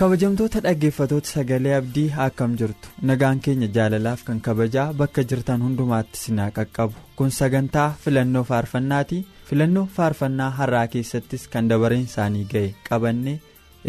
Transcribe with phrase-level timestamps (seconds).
[0.00, 2.88] Kabajamtoota dhaggeeffatoota sagalee abdii akkam jirtu?
[3.08, 6.94] Nagaan keenya jaalalaaf kan kabajaa bakka jirtan hundumaatti sinaa qaqqabu.
[7.16, 9.18] Kun sagantaa filannoo faarfannaati.
[9.50, 13.40] Filannoo faarfannaa har'aa keessattis kan dabareen isaanii ga'e qabannee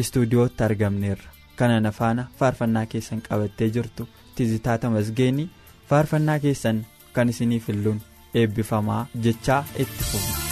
[0.04, 1.32] istuudiyootti argamneerra.
[1.56, 5.50] Kana faana faarfannaa keessan qabattee jirtu tizitaata masgeenii
[5.90, 8.02] faarfannaa keessan kan isinii filluun
[8.34, 10.51] eebbifamaa jechaa itti fufu.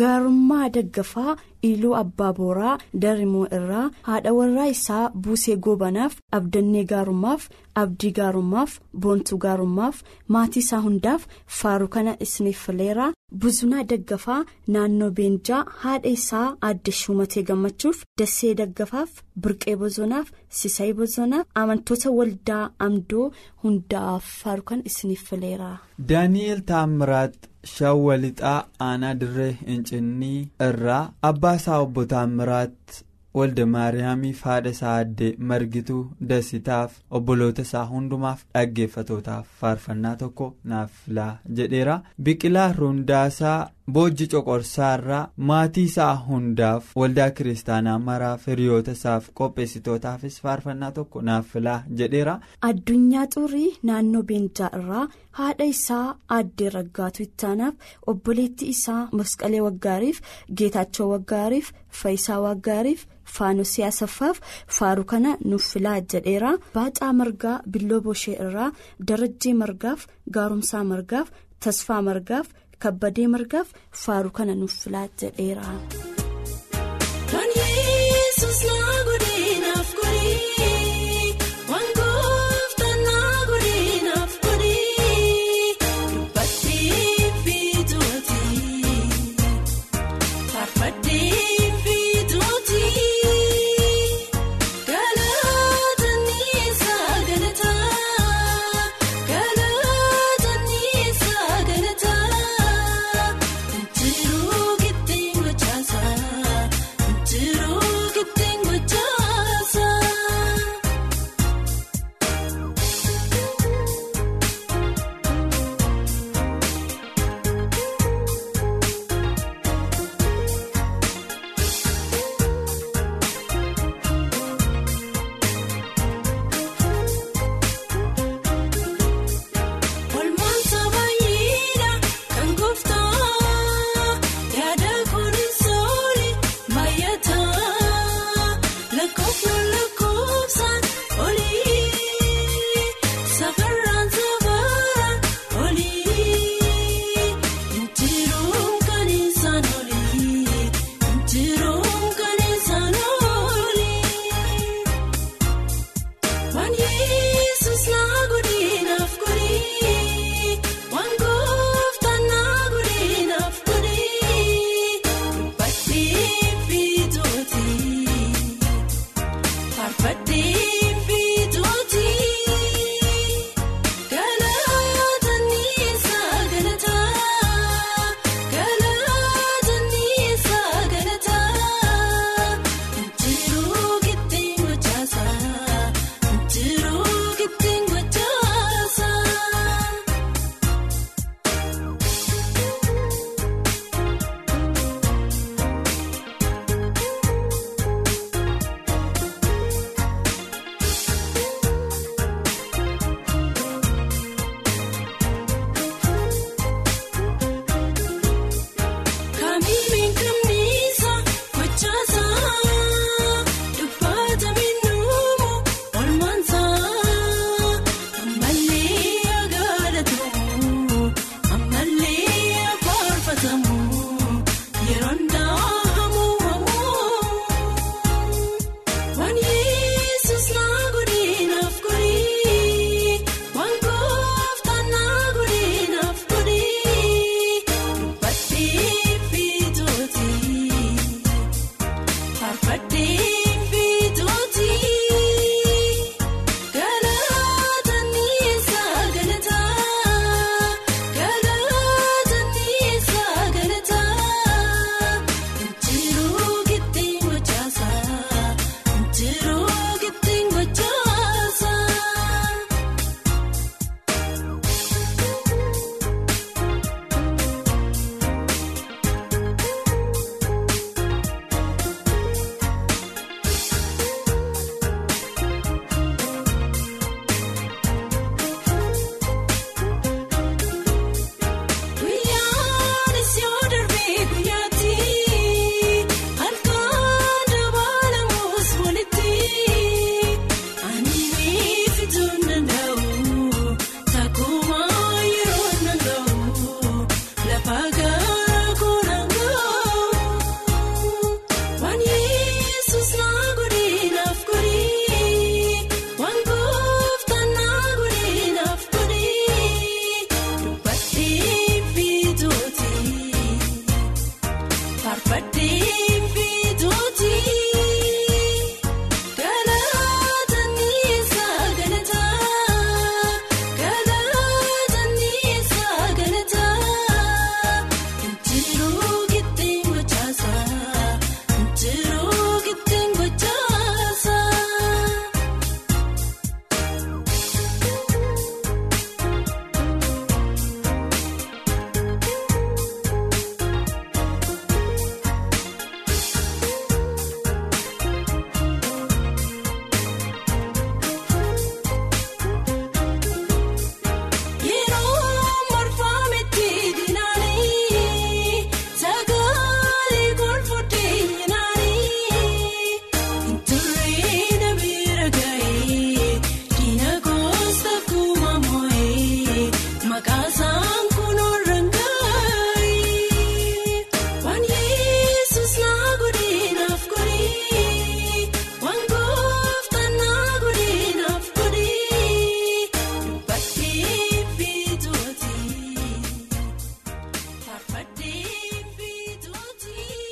[0.00, 1.32] Gaarummaa daggafaa
[1.70, 7.42] iluu abbaa booraa darimoo irraa haadha warraa isaa buusee goobanaaf abdannee gaarummaaf
[7.82, 8.72] abdii gaarummaaf
[9.04, 10.00] boontuu gaarummaaf
[10.36, 11.26] maatii isaa hundaaf
[11.58, 13.06] faaruu kana isiniif fileera
[13.44, 14.40] buzunaa daggafaa
[14.76, 22.64] naannoo beenjaa haadha isaa aadde shumatee gammachuuf dassee daggafaaf birqee bozonaaf sisayii bozonaaf amantoota waldaa
[22.88, 23.30] amdoo
[23.62, 25.70] hundaaf faaruu kana isiniif fileera.
[26.10, 27.34] daani'eel taammiraat
[27.70, 33.00] shawwalixaa aanaa dirree hincinnii irraa abbaa isaa obbo taammiraat
[33.38, 36.00] walda maariyaamiif haadha isaa addee margituu
[36.32, 41.30] dasitaaf obboloota isaa hundumaaf dhaggeeffatootaaf faarfannaa tokko naaf filaa
[41.60, 41.94] jedheera.
[42.24, 51.22] Biqilaa rundaasaa boojji coqorsaarraa maatii isaa hundaaf waldaa kiristaanaa maraaf hiriyoota isaaf qopheessitootaafis faarfannaa tokko
[51.28, 52.34] naaf filaa jedheera.
[52.68, 55.06] addunyaa xurii naannoo beenjaa irraa
[55.40, 56.06] haadha isaa
[56.36, 57.74] aaddee raggaatu ittaanaaf
[58.14, 60.20] obboleetti isaa masqalee waggaariif
[60.62, 61.72] geetaachoo waggaariif
[62.02, 63.06] faayisaa waggaariif
[63.36, 64.40] faanosii asaffaaf
[64.78, 68.72] faaruu kana nuuf filaa jedheera baacaa margaa billoo boshee irraa
[69.08, 71.28] darajjee margaaf gaarumsaa margaaf
[71.64, 72.46] tasfaa margaaf
[72.84, 73.68] kabbadee margaaf
[74.04, 75.66] faaruu kana nuuf filaa jedheera.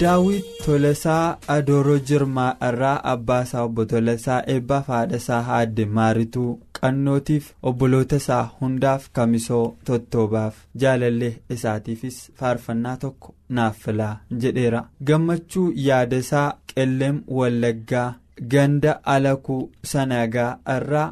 [0.01, 7.49] Daawit tolasaa adooroo jirmaa irraa abbaa isaa obbo tolasaa eebbaaf haadha isaa aadde maarituu qannootiif
[7.71, 10.55] obboloota isaa hundaaf kamisoo tottoobaaf
[10.85, 14.15] jaalallee isaatiifis faarfannaa tokko naaf filaa
[14.45, 14.81] jedheera.
[15.09, 18.09] Gammachuu yaadasaa qelleem wallaggaa
[18.55, 19.63] ganda alakuu
[19.93, 21.09] sanagaa irraa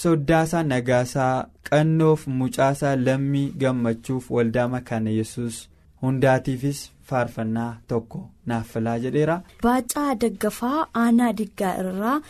[0.00, 5.62] soddaasaa nagaasaa qannoof mucaasaa lammii gammachuuf waldaa makaana yesus
[6.02, 6.80] hundaatiifis
[7.10, 9.36] faarfannaa tokko naaf filaa jedheera.
[9.62, 12.20] Baacaa Daggafaa Aanaa Diggaa irraa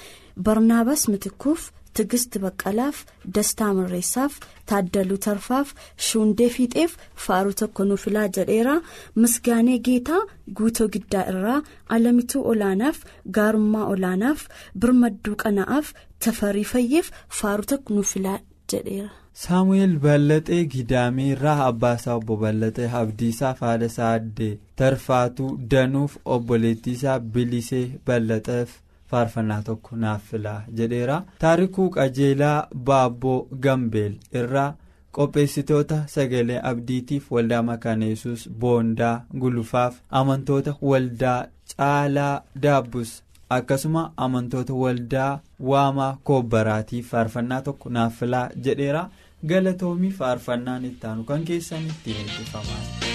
[0.43, 2.99] Barnaabaas Mitikuuf Tigist Baqqalaaf
[3.35, 4.35] Dastaa Mirreessaaf
[4.71, 5.69] Taaddaluu Tarfaaf
[6.07, 6.97] Shuundee Fiixeef
[7.27, 8.75] faaruu tokko nuuf filaa jedheera.
[9.15, 10.21] Misgaanee Geetaa
[10.57, 12.99] Guutoo Giddaa irraa Alamituu Olaanaaf
[13.39, 14.45] Gaarummaa Olaanaaf
[14.79, 17.11] Birmadduu Qana'aaf Tafarii Fayyeef
[17.41, 18.39] faaruu tokko nuuf filaa
[18.73, 19.11] jedheera.
[19.41, 24.53] Saamu'eel bal'axee gidaamii irraa abbaasaa obbo bal'axee abdiisaa haadha isaa addee
[24.83, 28.71] tarfaatuu danuuf obboleettiisaa bilisee bal'axeef
[29.11, 32.57] faarfannaa tokko naaf filaa jedheera taarikuu qajeelaa
[32.91, 34.71] baabboo gambeel irraa
[35.19, 39.15] qopheessitoota sagalee abdiitiif waldaa makaana yesus boondaa
[39.45, 41.39] gulufaaf amantoota waldaa
[41.77, 43.15] caalaa daabbus
[43.59, 45.31] akkasuma amantoota waldaa
[45.71, 49.05] waamaa koobbaraatiif faarfannaa tokko naaf filaa jedheera.
[49.45, 53.06] Galatoomii faarfannaan ittaanu kan keessan ittiin eebbifaman.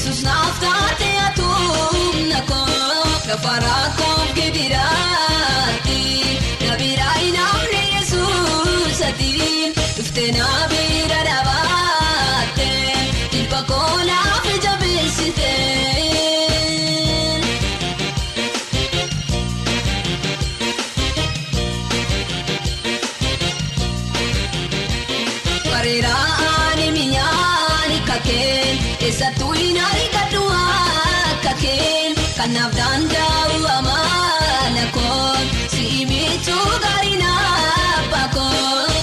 [0.00, 3.99] Yesus naaf taatee atuumna koo gafaraa koo gidiraatti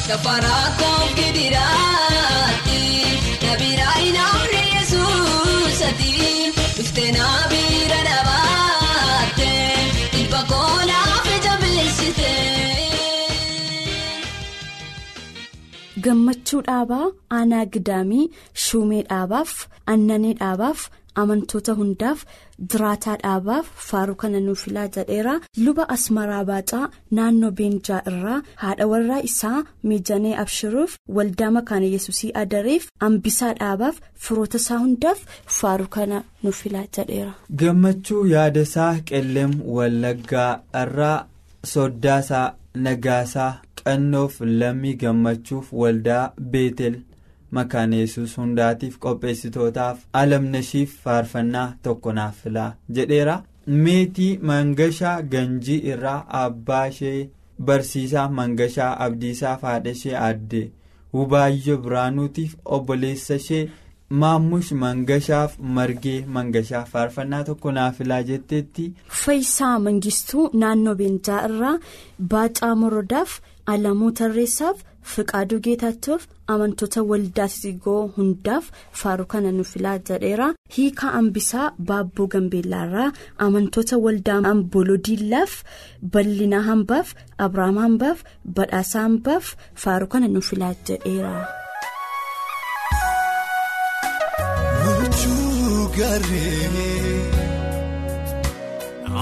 [0.09, 2.81] gafaraa koo gidiraatti
[3.43, 6.11] nabiraa inaamne yesuusatti
[6.77, 9.49] dhuftee naabira dhaabaatte
[10.21, 12.31] ilba koo naaf jabeessite.
[16.07, 17.05] gammachuu dhaabaa
[17.39, 18.25] aanaa gidaamii
[18.67, 19.53] shuumee dhaabaaf
[19.95, 20.81] annanee dhaabaaf
[21.23, 22.23] amantoota hundaaf
[22.73, 25.33] diraataa dhaabaaf faaruu kana nuuf filaa jedheera
[25.65, 26.83] luba asmaraa baacaa
[27.19, 29.59] naannoo beenjaa irraa haadha warraa isaa
[29.91, 35.19] miijanee abshiruuf waldaa makaana yesusii adareef ambisaa dhaabaaf firoota isaa hundaaf
[35.59, 37.33] faaruu kana nuuf filaa jedheera.
[37.63, 40.51] gammachuu yaadasaa qelleem wallaggaa
[40.83, 41.17] irraa
[41.73, 42.47] soddaasaa
[42.85, 43.51] nagaasaa
[43.83, 46.95] qannoof lammii gammachuuf waldaa beetel
[47.57, 53.35] makaana yesus hundaatiif qopheessitootaaf alamnashiif faarfannaa tokko naaf filaa jedheera
[53.87, 57.29] meetii mangashaa ganjii irraa abbaa ishee
[57.71, 60.63] barsiisaa mangashaa abdiisaa haadha ishee aadde
[61.17, 63.61] hubaayyoo biraanuutiif obboleessa ishee
[64.23, 68.85] maammush mangashaaf margee mangashaa faarfannaa tokko naaf filaa jetteetti.
[69.21, 71.73] Faayisaa Mangistuu naannoo Beenjaa irraa
[72.33, 73.33] Baacaa Morodaaf
[73.73, 74.77] Alamuu Tarreessaaf
[75.11, 76.23] Fiqaaduu Geetaachoof
[76.53, 78.65] amantoota waldaa Sigoo hundaaf
[79.01, 80.47] faaruu kana nuuf filaa jedheera.
[80.77, 83.07] Hiikaa Ambisaa Baabboo Gambeellaarraa
[83.47, 85.55] amantoota waldaa Amboloo Diillaaf
[86.15, 87.13] Bal'inaa Hambaaf
[87.47, 88.25] Abiraam Hambaaf
[88.59, 89.53] Badhaasaa Hambaaf
[89.85, 91.35] faaruu kana nuuf filaa jedheera.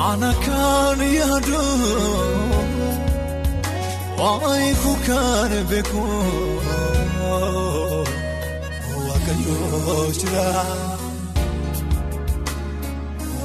[0.09, 1.61] ana kan yaadu
[4.19, 6.01] waa'ee kukaan beeku
[9.07, 10.47] waaqayyoo jira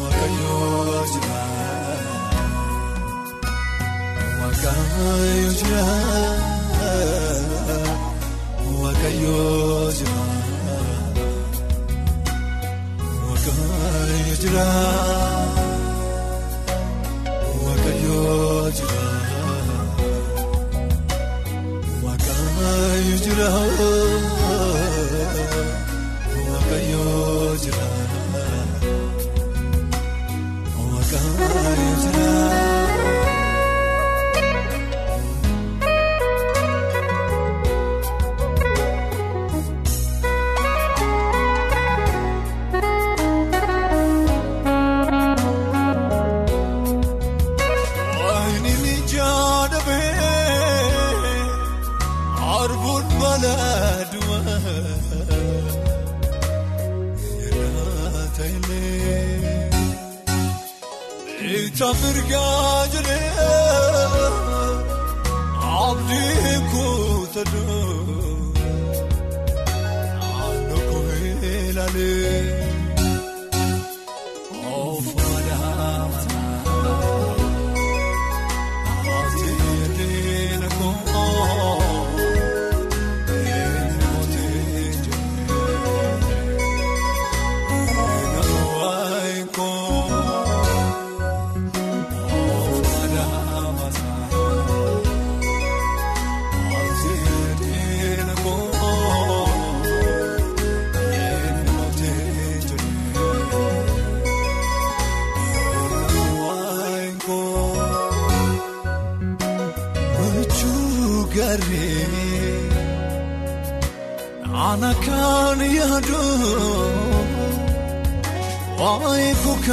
[0.00, 1.41] waaqayyoo jira
[4.41, 5.85] waaqayyoo jira
[8.81, 10.19] waaqayyoo jira.
[13.27, 14.69] Waaqayyo jira
[17.65, 18.19] Waaqayyo
[18.77, 19.00] jira
[23.00, 23.49] Waaqayyo jira
[26.49, 27.04] Waaqayyo
[27.62, 27.87] jira
[30.76, 32.20] Waaqayyo jira.
[67.45, 67.80] Kuutadhu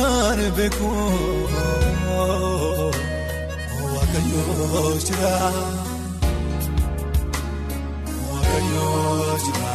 [0.07, 0.87] kukaan beeku
[3.93, 5.33] waaqayyoo jira
[8.29, 9.73] waaqayyoo jira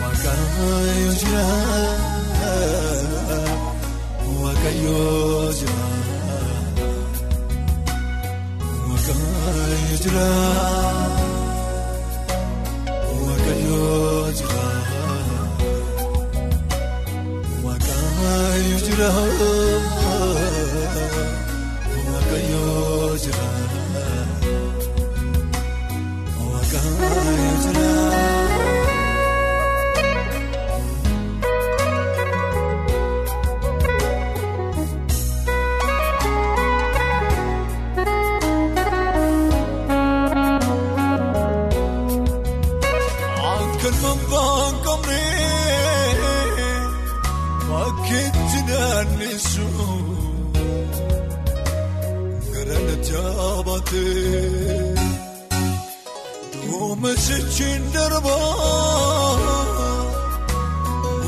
[0.00, 1.44] waaqayyoo jira
[4.40, 5.84] waaqayyoo jira
[8.88, 10.28] waaqayyoo jira.
[13.26, 14.45] Waaqayyoo jira
[18.96, 19.08] jira
[22.12, 23.48] Waaqayyoo jira
[26.50, 27.90] Waaqayyoo jira.
[43.82, 45.55] Kan mambaan qabnee
[48.08, 49.66] keetti naanneessu
[52.52, 54.44] gara nataabatee
[56.62, 59.34] duuma jechuun darbaa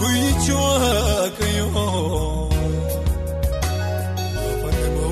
[0.00, 1.86] wiichu waaqayyoo
[4.44, 5.06] afaan nama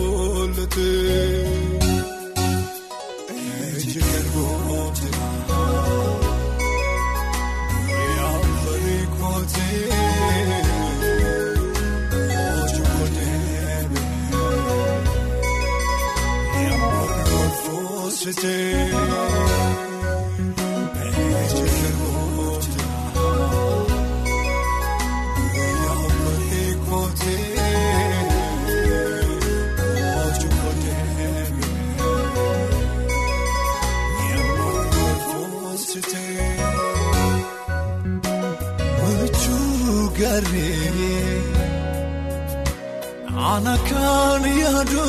[43.57, 45.05] ana kan yaadu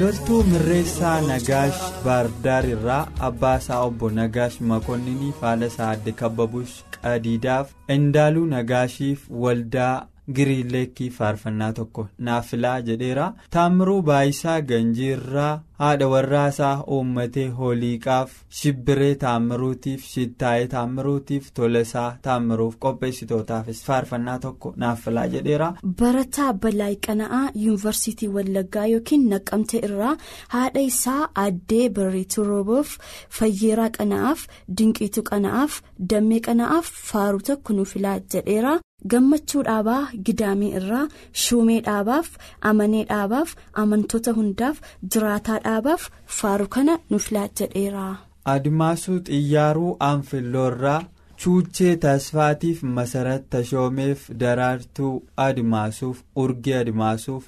[0.00, 8.44] loltuu mirreessaa nagaash baardaar irraa abbaasaa obbo nagaash makonninii faala isaa adde kabbabush qadiidaaf indaaluu
[8.54, 9.94] nagaashiif waldaa
[10.38, 20.66] giriileekii faarfannaa tokko naafilaa jedheera taamiruu baayisaa ganjiirraa haadha warraasaa uummatee hooliiqaaf shibbiree taamiruutiif shittaayee
[20.74, 25.68] taamiruutiif tolasaa taamiruuf qopheessitootaafis faarfannaa tokko naafilaa jedheera.
[26.00, 30.16] Barataa Balaayi Qana'aa Yuunivarsiitii Wallaggaa yookiin Naqqamte irraa
[30.56, 32.96] haadha isaa Addee Barreetuu Rooboof
[33.38, 34.44] Fayyeeraa Qana'aaf
[34.80, 35.80] Dinqiituu Qana'aaf
[36.12, 38.78] Dammee Qana'aaf faaruu tokko nuuf filaa jedheera.
[39.10, 41.02] Gammachuu dhaabaa Gidaamii irraa
[41.42, 42.28] Shuumee dhaabaaf
[42.70, 44.80] Amanee dhaabaaf amantoota hundaaf
[45.14, 47.28] jiraataa dhaabaaf faaruu kana nuuf
[47.60, 48.08] jedheera.
[48.54, 51.00] Adimaasuu xiyyaaruu aanfilloorraa
[51.42, 55.12] chuuchee tasfaatiif masarat tashoomeef daraartuu
[55.46, 57.44] adimaasuuf urgee adimaasuuf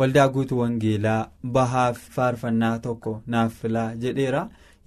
[0.00, 4.42] waldaa guutuu wangeelaa bahaaf faarfannaa tokko naaf filaa jedheera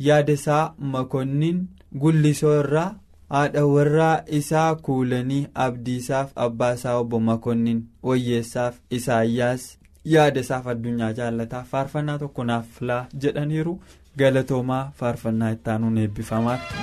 [0.10, 0.62] yaadasaa
[0.94, 1.60] makonnin
[2.04, 2.88] gullisoo irraa
[3.36, 9.68] haadha warraa isaa kuulanii abdiisaaf abbaasaa obbo makonnin wayyeessaaf isaayyaas
[10.14, 13.74] yaadasaaf addunyaa jaalataa faarfannaa tokko naaf filaa jedhaniiru.
[14.20, 16.74] Galatoomaa faarfannaa ittaanuun eebbifamaatti.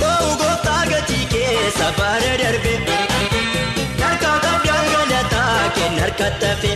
[0.00, 2.74] Ta'uu gooftaa gatii keessa baara darbe
[4.02, 6.72] harka qabdaan galataa kenna harka tafe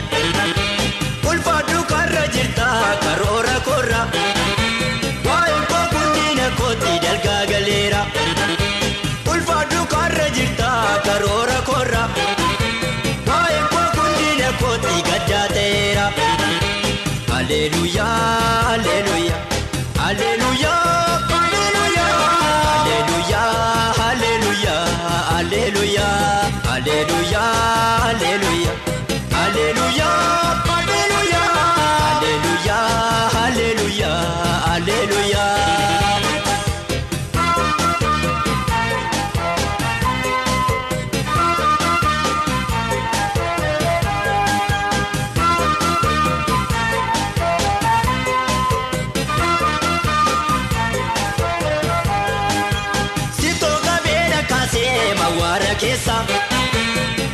[55.83, 56.17] keessa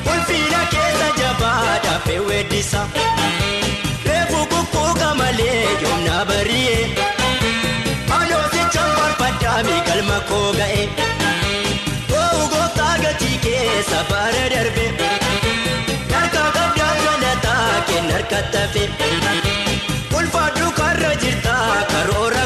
[0.05, 2.81] Kolfiina keessa jabaadhaaf eewweddisa
[4.07, 6.79] Reefu kukkuuka malee yoomna bari'e
[8.19, 10.25] Anoosicha marfaddaami galma eh.
[10.31, 10.83] koo ga'e
[12.13, 14.87] Koo goota gatii keessa baara darbe
[16.15, 18.85] Narka qabdaa kana taake narka tafe.
[20.13, 21.57] Kolfaa duukarra jirta
[21.95, 22.38] karoora.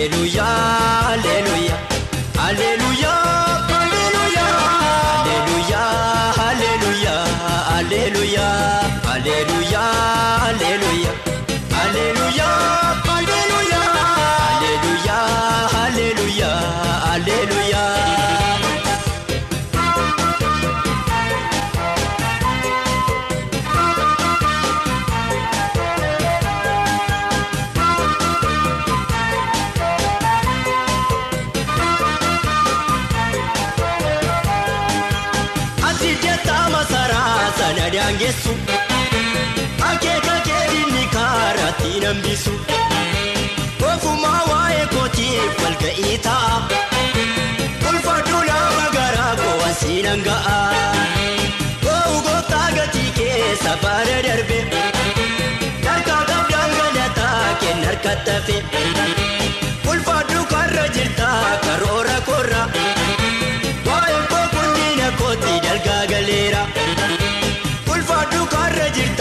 [0.00, 0.46] Aleluya,
[1.12, 1.76] aleluya,
[2.40, 2.79] aleluya.
[38.10, 38.52] daangeessu
[39.88, 42.52] akeeka keedinni kaaraatiin hambisu
[43.80, 46.56] koofumaa waa'ee kootiif walga'ii ta'a
[47.90, 50.58] ulfaadhu lafa garaa koowwan siinan ga'a
[51.86, 54.58] koo'u gooftaa gatii keessa baala darbe
[55.84, 58.58] dharkaa qabdaan galataa kenna harka tafe
[59.94, 62.09] ulfaadhu karra jirtaa karoora.
[68.90, 69.19] Nedir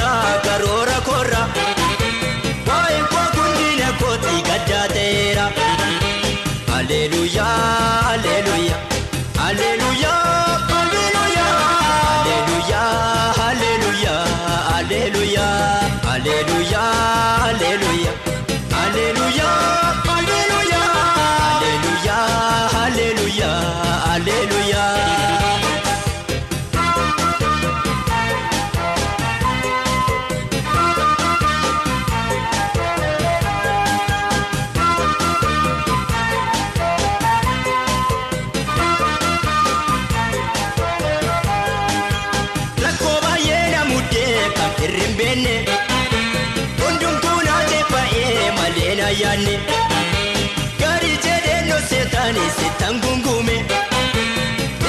[52.57, 53.55] Seetaan gongoome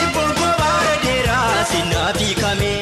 [0.01, 2.73] eebbol gobaara dheeraa seenaa fiikame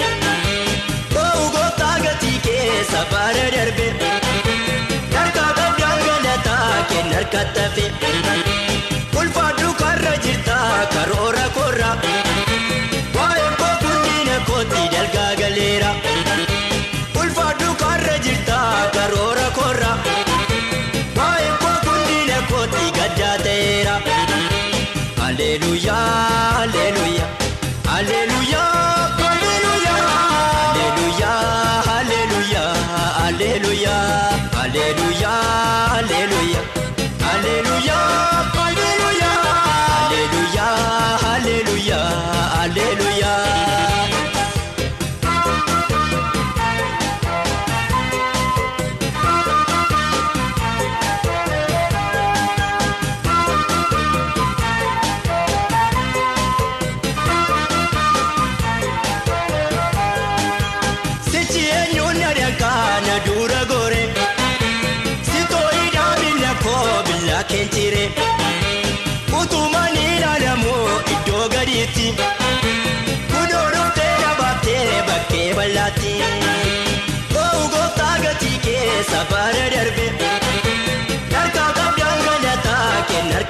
[1.14, 3.88] koo goota gatii keessa baara darbe
[5.14, 7.86] narka baddaan galataa kennaa harka tafe.
[27.98, 28.27] Hallelujah.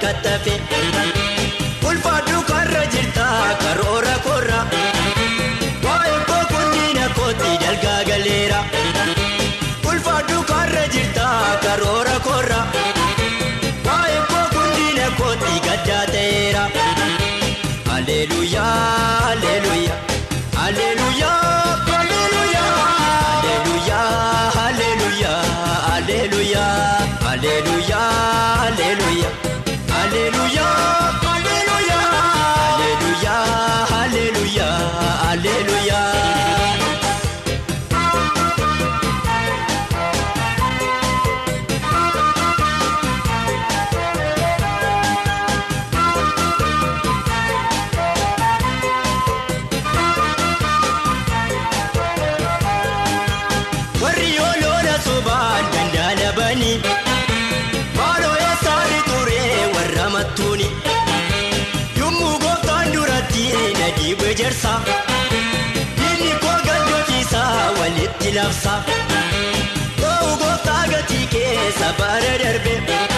[0.03, 0.55] katabe
[1.89, 3.27] ulfaadhu karra jirta
[3.63, 4.61] karoora korra
[5.87, 8.61] waa'ee boqotina kooti dalgaa galeera
[9.91, 11.27] ulfaadhu karra jirta
[11.65, 12.61] karoora korra
[13.89, 16.65] waa'ee boqotina kooti gaddaa ta'eera
[17.91, 18.73] hallelujaa
[19.27, 19.88] hallelujaa.
[68.49, 68.87] cabsaaf
[70.01, 73.18] ta'u gooftaa gatii keessa bara darbee.